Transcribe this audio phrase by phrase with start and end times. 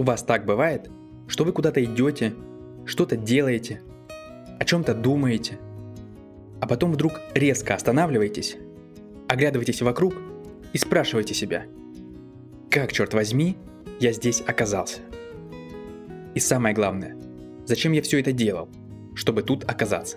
[0.00, 0.90] У вас так бывает,
[1.26, 2.32] что вы куда-то идете,
[2.86, 3.82] что-то делаете,
[4.58, 5.58] о чем-то думаете,
[6.58, 8.56] а потом вдруг резко останавливаетесь,
[9.28, 10.14] оглядываетесь вокруг
[10.72, 11.66] и спрашиваете себя,
[12.70, 13.58] как, черт возьми,
[14.00, 15.00] я здесь оказался?
[16.34, 17.14] И самое главное,
[17.66, 18.70] зачем я все это делал,
[19.14, 20.16] чтобы тут оказаться?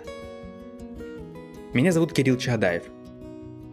[1.74, 2.84] Меня зовут Кирилл Чаадаев.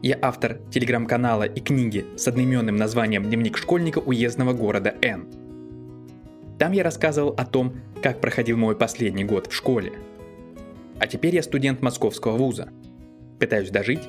[0.02, 5.41] Я автор телеграм-канала и книги с одноименным названием «Дневник школьника уездного города Н».
[6.62, 9.94] Там я рассказывал о том, как проходил мой последний год в школе.
[11.00, 12.70] А теперь я студент московского вуза.
[13.40, 14.02] Пытаюсь дожить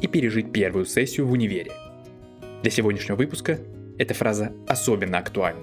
[0.00, 1.70] и пережить первую сессию в универе.
[2.62, 3.58] Для сегодняшнего выпуска
[3.98, 5.60] эта фраза особенно актуальна.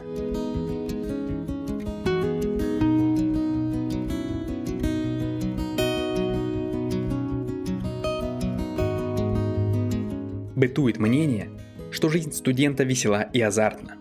[10.55, 11.50] Бытует мнение,
[11.89, 13.98] что жизнь студента весела и азартна.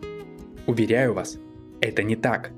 [0.67, 1.39] Уверяю вас,
[1.85, 2.51] это не так.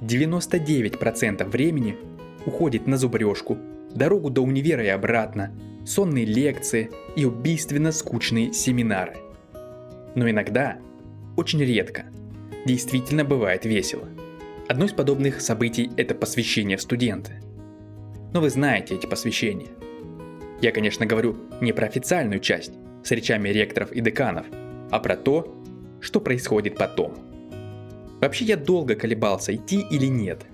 [0.00, 1.96] 99% времени
[2.44, 3.58] уходит на зубрежку,
[3.94, 5.52] дорогу до универа и обратно,
[5.86, 9.16] сонные лекции и убийственно скучные семинары.
[10.14, 10.78] Но иногда,
[11.36, 12.06] очень редко,
[12.64, 14.08] действительно бывает весело.
[14.68, 17.40] Одно из подобных событий– это посвящение в студенты.
[18.32, 19.68] Но вы знаете эти посвящения.
[20.60, 22.72] Я, конечно, говорю не про официальную часть,
[23.02, 24.46] с речами ректоров и деканов,
[24.90, 25.54] а про то,
[26.00, 27.27] что происходит потом.
[28.20, 30.46] Вообще я долго колебался, идти или нет.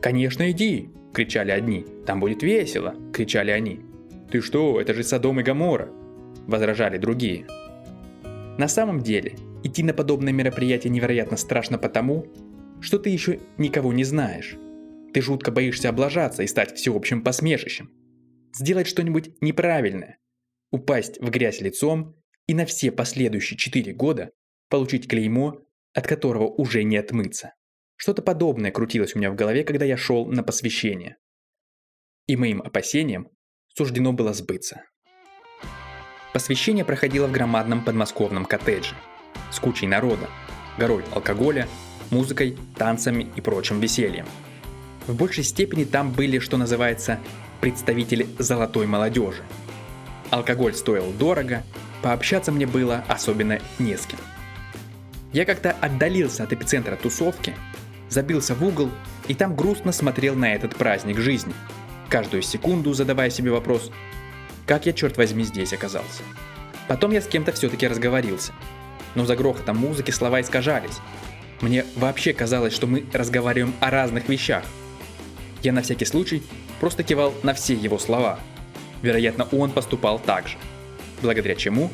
[0.00, 1.84] «Конечно, иди!»– кричали одни.
[2.06, 3.80] «Там будет весело!»– кричали они.
[4.30, 5.90] «Ты что, это же Содом и Гамора!»–
[6.46, 7.46] возражали другие.
[8.58, 12.26] На самом деле, идти на подобное мероприятие невероятно страшно потому,
[12.80, 14.56] что ты еще никого не знаешь.
[15.12, 17.90] Ты жутко боишься облажаться и стать всеобщим посмешищем.
[18.54, 20.18] Сделать что-нибудь неправильное,
[20.70, 24.30] упасть в грязь лицом и на все последующие 4 года
[24.68, 25.62] получить клеймо,
[25.94, 27.54] от которого уже не отмыться.
[27.96, 31.16] Что-то подобное крутилось у меня в голове, когда я шел на посвящение.
[32.26, 33.28] И моим опасениям
[33.68, 34.84] суждено было сбыться.
[36.32, 38.94] Посвящение проходило в громадном подмосковном коттедже
[39.50, 40.28] с кучей народа,
[40.78, 41.68] горой алкоголя,
[42.10, 44.26] музыкой, танцами и прочим весельем.
[45.06, 47.18] В большей степени там были, что называется,
[47.60, 49.42] представители золотой молодежи–
[50.30, 51.64] Алкоголь стоил дорого,
[52.02, 54.20] пообщаться мне было особенно не с кем.
[55.32, 57.54] Я как-то отдалился от эпицентра тусовки,
[58.08, 58.90] забился в угол
[59.28, 61.54] и там грустно смотрел на этот праздник жизни,
[62.08, 63.90] каждую секунду задавая себе вопрос,
[64.66, 66.22] как я, черт возьми, здесь оказался.
[66.88, 68.52] Потом я с кем-то все-таки разговорился,
[69.14, 70.98] но за грохотом музыки слова искажались.
[71.60, 74.64] Мне вообще казалось, что мы разговариваем о разных вещах.
[75.62, 76.42] Я на всякий случай
[76.80, 78.40] просто кивал на все его слова–
[79.02, 80.56] Вероятно, он поступал так же,
[81.22, 81.90] благодаря чему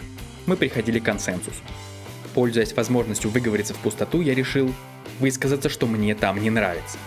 [0.47, 1.61] мы приходили к консенсусу.
[2.37, 4.71] Пользуясь возможностью выговориться в пустоту, я решил
[5.21, 6.99] высказаться, что мне там не нравится.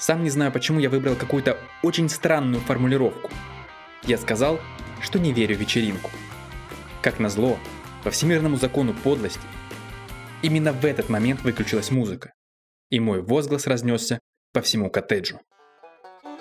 [0.00, 3.30] Сам не знаю, почему я выбрал какую-то очень странную формулировку.
[4.02, 4.58] Я сказал,
[5.00, 6.10] что не верю в вечеринку.
[7.02, 7.56] Как назло,
[8.02, 9.38] по всемирному закону подлости,
[10.42, 12.32] именно в этот момент выключилась музыка,
[12.90, 14.18] и мой возглас разнесся
[14.52, 15.38] по всему коттеджу.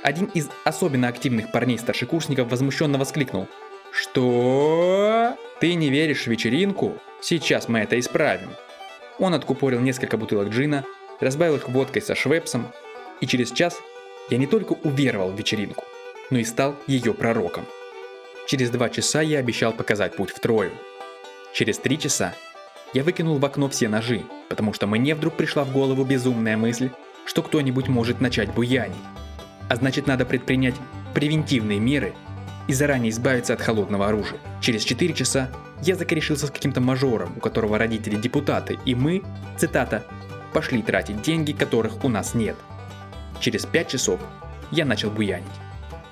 [0.02, 3.47] Один из особенно активных парней-старшекурсников возмущенно воскликнул.
[3.91, 5.38] «Что?
[5.59, 6.97] Ты не веришь в вечеринку?
[7.21, 8.49] Сейчас мы это исправим».
[9.19, 10.83] Он откупорил несколько бутылок джина,
[11.19, 12.71] разбавил их водкой со швепсом,
[13.21, 13.77] и через час
[14.29, 15.85] я не только уверовал в вечеринку,
[16.29, 17.66] но и стал ее пророком.
[18.47, 20.71] Через два часа я обещал показать путь в Трою.
[21.53, 22.35] Через три часа
[22.93, 26.89] я выкинул в окно все ножи, потому что мне вдруг пришла в голову безумная мысль,
[27.25, 28.95] что кто-нибудь может начать буянить
[29.69, 30.75] а значит надо предпринять
[31.13, 32.13] превентивные меры
[32.67, 34.39] и заранее избавиться от холодного оружия.
[34.61, 35.49] Через 4 часа
[35.81, 39.23] я закорешился с каким-то мажором, у которого родители депутаты, и мы,
[39.57, 40.03] цитата,
[40.53, 42.55] пошли тратить деньги, которых у нас нет.
[43.39, 44.19] Через 5 часов
[44.71, 45.45] я начал буянить.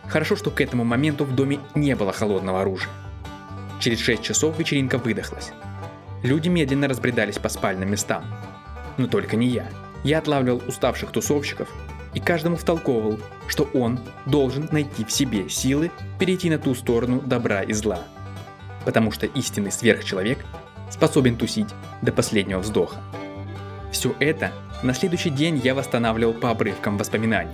[0.08, 2.92] Хорошо, что к этому моменту в доме не было холодного оружия.
[3.80, 5.52] Через 6 часов вечеринка выдохлась.
[6.22, 8.24] Люди медленно разбредались по спальным местам.
[8.98, 9.68] Но только не я.
[10.04, 11.70] Я отлавливал уставших тусовщиков
[12.14, 17.62] и каждому втолковывал, что он должен найти в себе силы перейти на ту сторону добра
[17.62, 18.00] и зла.
[18.86, 20.46] Потому что истинный сверхчеловек
[20.90, 21.70] способен тусить
[22.02, 22.98] до последнего вздоха.
[23.92, 24.52] Все это
[24.84, 27.54] на следующий день я восстанавливал по обрывкам воспоминаний.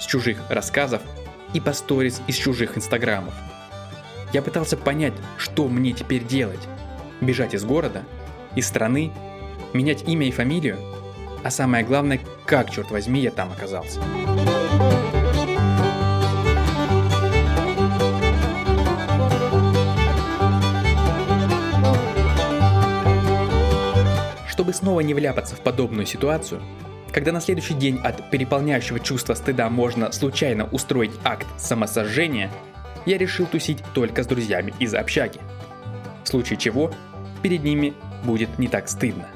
[0.00, 1.02] С чужих рассказов
[1.52, 3.34] и по сторис из чужих инстаграмов.
[4.32, 6.66] Я пытался понять, что мне теперь делать.
[7.20, 8.02] Бежать из города,
[8.56, 9.12] из страны,
[9.72, 10.78] менять имя и фамилию–
[11.44, 14.00] а самое главное, как, черт возьми, я там оказался.
[24.48, 26.62] Чтобы снова не вляпаться в подобную ситуацию,
[27.12, 32.50] когда на следующий день от переполняющего чувства стыда можно случайно устроить акт самосожжения,
[33.04, 35.40] я решил тусить только с друзьями из общаги.
[36.24, 36.92] В случае чего,
[37.42, 37.94] перед ними
[38.24, 39.28] будет не так стыдно.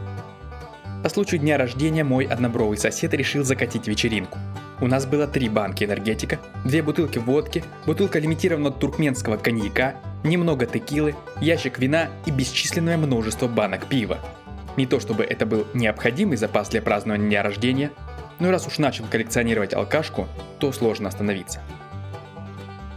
[1.02, 4.38] По случаю дня рождения мой однобровый сосед решил закатить вечеринку.
[4.80, 11.14] У нас было три банки энергетика, две бутылки водки, бутылка лимитированного туркменского коньяка, немного текилы,
[11.40, 14.18] ящик вина и бесчисленное множество банок пива.
[14.76, 17.90] Не то чтобы это был необходимый запас для празднования дня рождения,
[18.38, 20.28] но раз уж начал коллекционировать алкашку,
[20.58, 21.62] то сложно остановиться.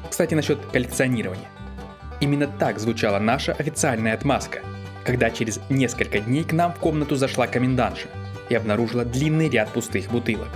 [0.10, 1.48] Кстати, насчет коллекционирования.
[2.20, 4.60] Именно так звучала наша официальная отмазка,
[5.10, 8.10] когда через несколько дней к нам в комнату зашла комендантша
[8.48, 10.50] и обнаружила длинный ряд пустых бутылок.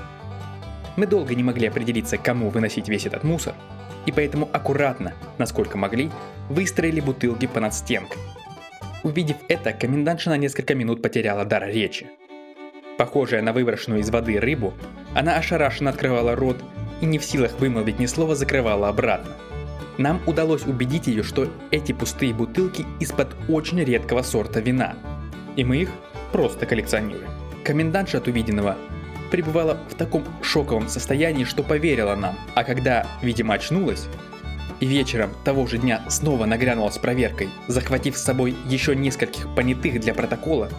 [0.96, 3.56] Мы долго не могли определиться, кому выносить весь этот мусор,
[4.06, 6.12] и поэтому аккуратно, насколько могли,
[6.50, 8.22] выстроили бутылки по надстенкой.
[9.02, 12.06] Увидев это, комендантша на несколько минут потеряла дар речи.
[13.00, 14.76] Похожая на выброшенную из воды рыбу,
[15.16, 16.64] она ошарашенно открывала рот
[17.02, 19.34] и не в силах вымолвить ни слова закрывала обратно.
[19.98, 24.96] Нам удалось убедить ее, что эти пустые бутылки из-под очень редкого сорта вина,
[25.56, 25.90] и мы их
[26.32, 27.30] просто коллекционируем.
[27.64, 28.76] Комендантша от увиденного
[29.32, 34.08] пребывала в таком шоковом состоянии, что поверила нам, а когда, видимо, очнулась,
[34.80, 40.00] и вечером того же дня снова нагрянула с проверкой, захватив с собой еще нескольких понятых
[40.00, 40.70] для протокола,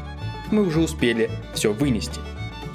[0.50, 2.20] мы уже успели все вынести.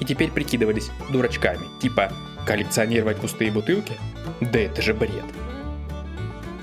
[0.00, 2.12] И теперь прикидывались дурачками, типа
[2.46, 3.92] коллекционировать пустые бутылки?
[4.40, 5.24] Да это же бред.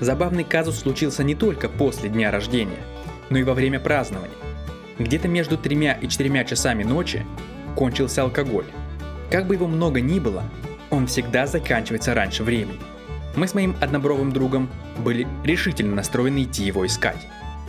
[0.00, 2.78] Забавный казус случился не только после дня рождения,
[3.30, 4.36] но и во время празднования.
[4.98, 7.24] Где-то между тремя и четырьмя часами ночи
[7.76, 8.66] кончился алкоголь.
[9.30, 10.44] Как бы его много ни было,
[10.90, 12.80] он всегда заканчивается раньше времени.
[13.36, 14.68] Мы с моим однобровым другом
[14.98, 17.26] были решительно настроены идти его искать.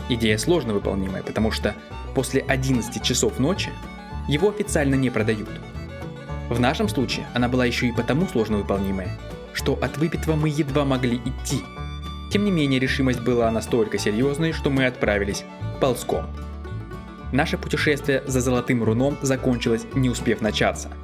[0.08, 1.76] Идея сложно выполнимая, потому что
[2.16, 3.70] после 11 часов ночи
[4.28, 5.50] его официально не продают.
[6.50, 9.10] В нашем случае она была еще и потому сложно выполнимая,
[9.54, 11.62] что от выпитого мы едва могли идти.
[12.30, 15.44] Тем не менее, решимость была настолько серьезной, что мы отправились
[15.81, 16.28] ползком.
[17.31, 20.90] Наше путешествие за золотым руном закончилось, не успев начаться–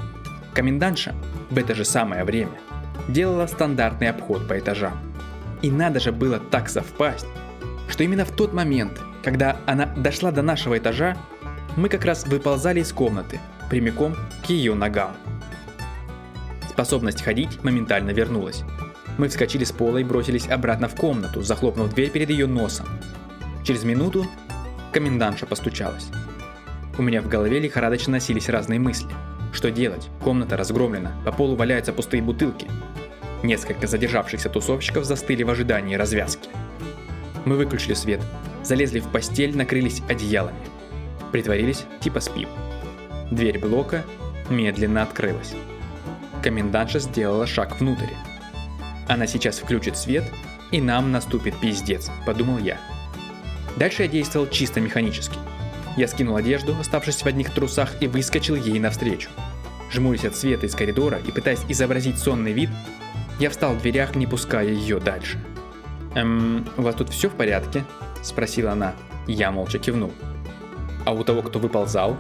[0.56, 1.14] Комендантша
[1.50, 2.54] в это же самое время
[3.10, 4.98] делала стандартный обход по этажам.
[5.62, 7.28] И надо же было так совпасть,
[7.90, 11.18] что именно в тот момент, когда она дошла до нашего этажа,
[11.76, 15.12] мы как раз выползали из комнаты, прямиком к ее ногам.
[16.70, 18.64] Способность ходить моментально вернулась.
[19.18, 22.88] Мы вскочили с пола и бросились обратно в комнату, захлопнув дверь перед ее носом.
[23.64, 24.26] Через минуту
[24.92, 26.10] комендантша постучалась.
[26.98, 29.10] У меня в голове лихорадочно носились разные мысли–
[29.56, 30.10] что делать?
[30.22, 32.68] Комната разгромлена, по полу валяются пустые бутылки.
[33.42, 36.50] Несколько задержавшихся тусовщиков застыли в ожидании развязки.
[37.46, 38.20] Мы выключили свет,
[38.66, 40.60] залезли в постель, накрылись одеялами.
[41.32, 42.50] Притворились, типа спим.
[43.32, 44.04] Дверь блока
[44.50, 45.54] медленно открылась.
[46.44, 48.12] Комендантша сделала шаг внутрь.
[49.08, 50.24] Она сейчас включит свет,
[50.72, 52.78] и нам наступит пиздец, подумал я.
[53.78, 55.38] Дальше я действовал чисто механически–
[55.98, 59.30] я скинул одежду, оставшись в одних трусах, и выскочил ей навстречу.
[59.92, 62.70] Жмурясь от света из коридора и пытаясь изобразить сонный вид,
[63.40, 65.40] я встал в дверях, не пуская ее дальше.
[66.14, 67.86] «Эм, у вас тут все в порядке?»–
[68.24, 68.94] спросила она.
[69.26, 70.12] Я молча кивнул.
[71.06, 72.18] «А у того, кто выползал?»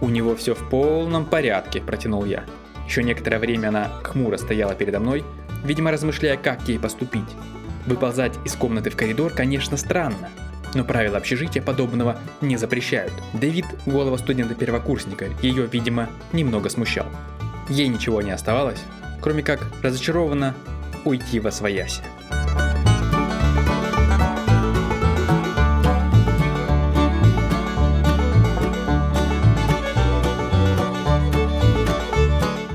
[0.00, 2.44] «У него все в полном порядке»,– протянул я.
[2.86, 5.24] Еще некоторое время она хмуро стояла передо мной,
[5.66, 7.28] видимо размышляя, как ей поступить.
[7.86, 10.30] Выползать из комнаты в коридор, конечно, странно,
[10.74, 13.12] но правила общежития подобного не запрещают.
[13.32, 17.06] Дэвид– голова студента-первокурсника, ее, видимо, немного смущал.
[17.68, 18.82] Ей ничего не оставалось,
[19.20, 20.54] кроме как разочарованно
[21.04, 22.02] уйти во свояси.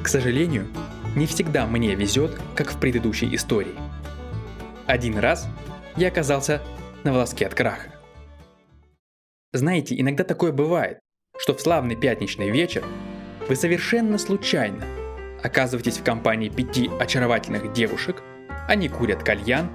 [0.04, 0.68] К сожалению,
[1.16, 3.76] не всегда мне везет, как в предыдущей истории.
[4.86, 5.48] Один раз
[5.96, 6.62] я оказался
[7.04, 7.90] на волоске от краха.
[9.54, 11.00] Знаете, иногда такое бывает,
[11.38, 12.84] что в славный пятничный вечер
[13.50, 14.84] вы совершенно случайно
[15.44, 18.22] оказываетесь в компании пяти очаровательных девушек,
[18.68, 19.70] они курят кальян,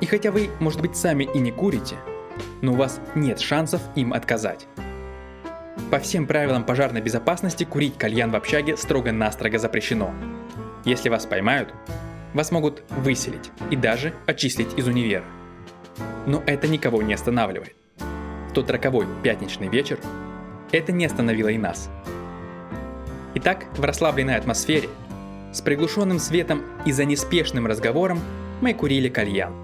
[0.00, 1.96] и хотя вы, может быть, сами и не курите,
[2.62, 4.66] но у вас нет шансов им отказать.
[5.90, 10.14] По всем правилам пожарной безопасности курить кальян в общаге строго-настрого запрещено.
[10.84, 11.74] Если вас поймают,
[12.34, 15.24] вас могут выселить и даже отчислить из универа.
[16.26, 17.74] Но это никого не останавливает.
[18.50, 19.98] В тот роковой пятничный вечер
[20.72, 21.90] это не остановило и нас.
[23.34, 24.88] Итак, в расслабленной атмосфере,
[25.52, 28.20] с приглушенным светом и за неспешным разговором
[28.60, 29.54] мы курили кальян,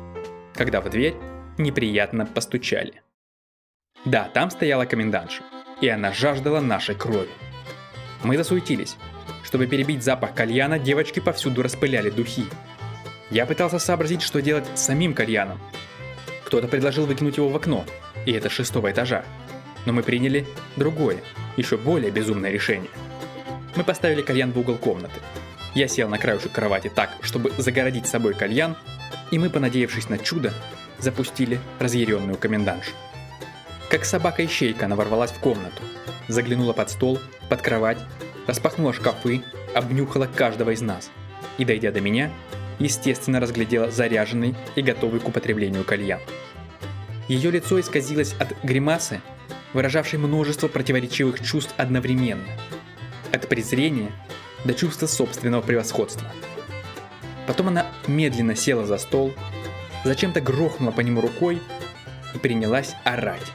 [0.55, 1.17] когда в дверь
[1.59, 3.03] неприятно постучали.
[4.05, 5.43] Да, там стояла комендантша,
[5.81, 7.31] и она жаждала нашей крови.
[8.23, 8.97] Мы засуетились.
[9.47, 12.47] Чтобы перебить запах кальяна, девочки повсюду распыляли духи.
[13.31, 15.61] Я пытался сообразить, что делать с самим кальяном.
[16.45, 17.85] Кто-то предложил выкинуть его в окно,
[18.25, 19.25] и это с шестого этажа.
[19.85, 21.19] Но мы приняли другое,
[21.57, 22.91] еще более безумное решение.
[23.77, 25.21] Мы поставили кальян в угол комнаты.
[25.77, 28.77] Я сел на краешек кровати так, чтобы загородить собой кальян,
[29.31, 30.53] и мы, понадеявшись на чудо,
[30.99, 32.91] запустили разъяренную комендантшу.
[33.91, 35.83] Как собака-ищейка она ворвалась в комнату,
[36.27, 37.99] заглянула под стол, под кровать,
[38.47, 39.43] распахнула шкафы,
[39.75, 41.11] обнюхала каждого из нас
[41.59, 42.31] и, дойдя до меня,
[42.79, 46.21] естественно разглядела заряженный и готовый к употреблению кальян.
[47.29, 49.21] Ее лицо исказилось от гримасы,
[49.73, 52.47] выражавшей множество противоречивых чувств одновременно.
[53.33, 54.13] От презрения
[54.65, 56.31] до чувства собственного превосходства.
[57.47, 59.33] Потом она медленно села за стол,
[60.05, 61.61] зачем-то грохнула по нему рукой
[62.35, 63.53] и принялась орать.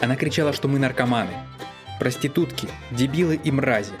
[0.00, 1.32] Она кричала, что мы наркоманы,
[1.98, 3.92] проститутки, дебилы и мрази.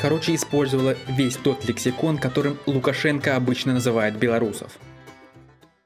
[0.00, 4.78] Короче, использовала весь тот лексикон, которым Лукашенко обычно называет белорусов.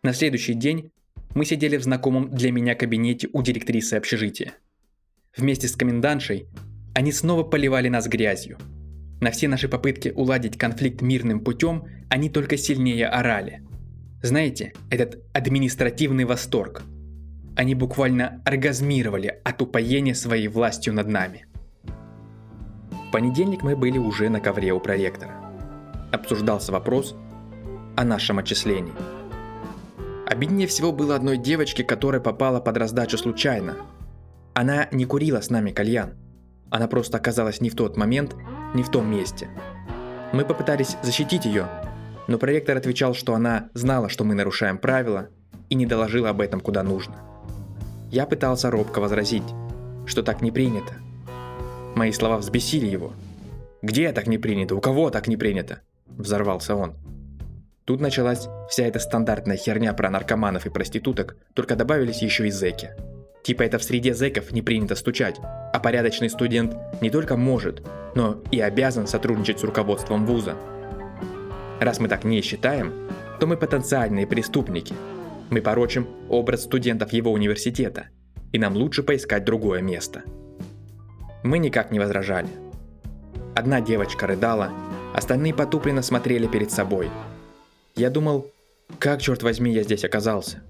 [0.03, 0.93] На следующий день
[1.35, 4.55] мы сидели в знакомом для меня кабинете у директрисы общежития.
[5.37, 6.47] Вместе с комендантшей
[6.95, 8.59] они снова поливали нас грязью.
[9.21, 13.63] На все наши попытки уладить конфликт мирным путем они только сильнее орали.
[14.23, 16.83] Знаете, этот административный восторг.
[17.57, 21.47] Они буквально оргазмировали от упоения своей властью над нами.
[21.85, 25.33] В понедельник мы были уже на ковре у проректора.
[26.13, 27.15] Обсуждался вопрос
[27.97, 28.93] о нашем отчислении–
[30.27, 33.77] Обиднее всего было одной девочке, которая попала под раздачу случайно.
[34.55, 36.15] Она не курила с нами кальян.
[36.71, 38.35] Она просто оказалась не в тот момент,
[38.75, 39.49] не в том месте.
[40.33, 41.69] Мы попытались защитить ее,
[42.27, 45.29] но проректор отвечал, что она знала, что мы нарушаем правила,
[45.69, 47.17] и не доложила об этом куда нужно.
[48.15, 49.43] Я пытался робко возразить,
[50.07, 50.95] что так не принято.
[51.97, 53.13] Мои слова взбесили его.
[53.83, 54.77] «Где так не принято?
[54.77, 56.95] У кого так не принято?» Взорвался он.
[57.85, 62.91] Тут началась вся эта стандартная херня про наркоманов и проституток, только добавились еще и зэки.
[63.43, 65.41] Типа это в среде зэков не принято стучать,
[65.73, 67.83] а порядочный студент не только может,
[68.15, 70.55] но и обязан сотрудничать с руководством вуза.
[71.81, 72.93] Раз мы так не считаем,
[73.41, 74.95] то мы потенциальные преступники.
[75.55, 78.09] Мы порочим образ студентов его университета,
[78.53, 80.25] и нам лучше поискать другое место.
[81.45, 82.49] Мы никак не возражали.
[83.55, 84.71] Одна девочка рыдала,
[85.15, 87.09] остальные потупленно смотрели перед собой–
[87.97, 88.51] я думал,
[88.99, 90.65] как, черт возьми, я здесь оказался.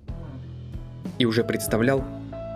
[1.19, 2.05] И уже представлял,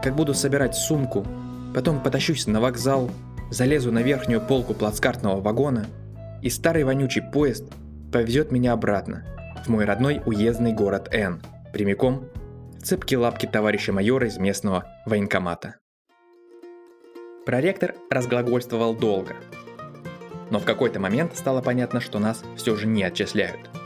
[0.02, 1.26] как буду собирать сумку,
[1.74, 3.10] потом потащусь на вокзал,
[3.50, 5.86] залезу на верхнюю полку плацкартного вагона,
[6.42, 7.64] и старый вонючий поезд
[8.12, 9.24] повезет меня обратно,
[9.64, 11.40] в мой родной уездный город Н,
[11.72, 12.28] прямиком
[12.78, 15.76] в цепки лапки товарища майора из местного военкомата.
[17.44, 19.36] Проректор разглагольствовал долго.
[20.50, 23.60] Но в какой-то момент стало понятно, что нас все же не отчисляют–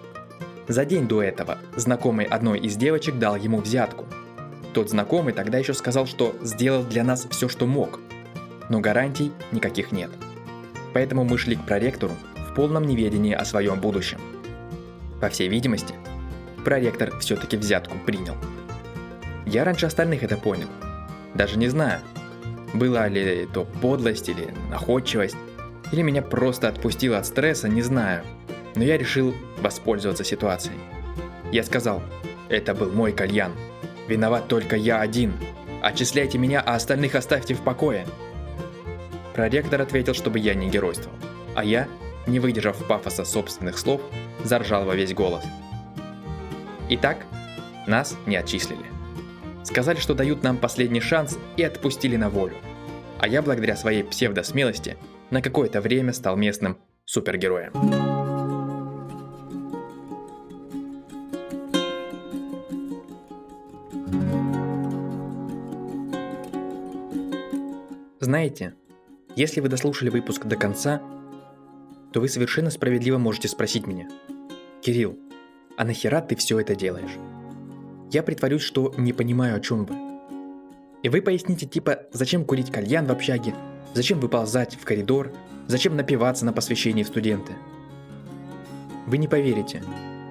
[0.68, 4.06] за день до этого знакомый одной из девочек дал ему взятку.
[4.72, 8.00] Тот знакомый тогда еще сказал, что сделал для нас все, что мог,
[8.68, 10.10] но гарантий никаких нет.
[10.94, 12.12] Поэтому мы шли к проректору
[12.48, 14.18] в полном неведении о своем будущем.
[15.20, 15.94] По всей видимости,
[16.64, 18.36] проректор все-таки взятку принял.
[19.46, 20.68] Я раньше остальных это понял.
[21.34, 22.00] Даже не знаю,
[22.74, 25.36] была ли то подлость или находчивость,
[25.90, 28.22] или меня просто отпустило от стресса, не знаю–
[28.74, 30.78] но я решил воспользоваться ситуацией.
[31.50, 32.02] Я сказал,
[32.48, 33.52] это был мой кальян.
[34.08, 35.32] Виноват только я один.
[35.82, 38.06] Отчисляйте меня, а остальных оставьте в покое.
[39.34, 41.16] Проректор ответил, чтобы я не геройствовал.
[41.54, 41.88] А я,
[42.26, 44.00] не выдержав пафоса собственных слов,
[44.44, 45.44] заржал во весь голос.
[46.94, 47.24] Итак,
[47.86, 48.84] нас не отчислили.
[49.64, 52.56] Сказали, что дают нам последний шанс и отпустили на волю.
[53.18, 54.98] А я благодаря своей псевдосмелости
[55.30, 57.72] на какое-то время стал местным супергероем.
[68.20, 68.74] Знаете,
[69.34, 71.00] если вы дослушали выпуск до конца,
[72.12, 74.10] то вы совершенно справедливо можете спросить меня,
[74.82, 75.16] Кирилл,
[75.76, 77.16] а нахера ты все это делаешь?
[78.10, 79.96] Я притворюсь, что не понимаю, о чем вы.
[81.02, 83.54] И вы поясните типа, зачем курить кальян в общаге,
[83.94, 85.32] зачем выползать в коридор,
[85.66, 87.52] зачем напиваться на посвящении в студенты.
[89.06, 89.82] Вы не поверите,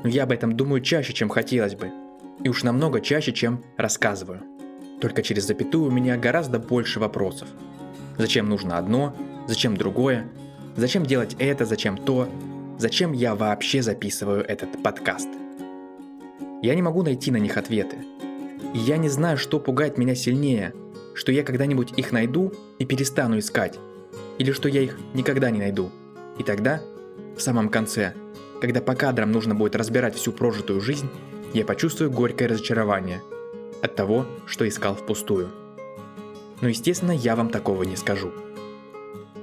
[0.03, 1.91] но я об этом думаю чаще, чем хотелось бы.
[2.43, 4.41] И уж намного чаще, чем рассказываю.
[4.99, 7.47] Только через запятую у меня гораздо больше вопросов–
[8.21, 9.15] Зачем нужно одно,
[9.47, 10.27] зачем другое,
[10.75, 12.29] зачем делать это, зачем то,
[12.81, 15.29] зачем я вообще записываю этот подкаст.
[16.63, 17.97] Я не могу найти на них ответы.
[18.73, 20.73] И я не знаю, что пугает меня сильнее,
[21.13, 23.77] что я когда-нибудь их найду и перестану искать,
[24.39, 25.91] или что я их никогда не найду.
[26.39, 26.81] И тогда,
[27.37, 28.15] в самом конце,
[28.61, 31.09] когда по кадрам нужно будет разбирать всю прожитую жизнь,
[31.53, 33.21] я почувствую горькое разочарование
[33.83, 35.51] от того, что искал впустую.
[36.61, 38.31] Но естественно, я вам такого не скажу.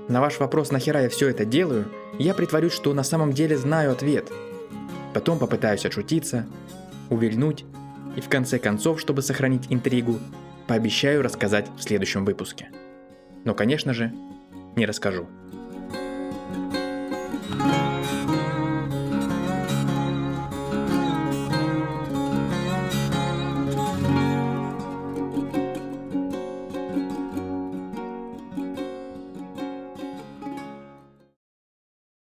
[0.08, 1.84] На ваш вопрос, нахера я все это делаю,
[2.18, 4.32] я притворюсь, что на самом деле знаю ответ.
[5.12, 6.46] Потом попытаюсь отшутиться,
[7.10, 7.66] увильнуть,
[8.16, 10.18] и в конце концов, чтобы сохранить интригу,
[10.66, 12.70] пообещаю рассказать в следующем выпуске.
[13.44, 14.12] Но, конечно же,
[14.76, 15.26] не расскажу.